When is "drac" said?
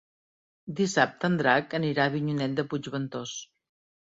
1.41-1.75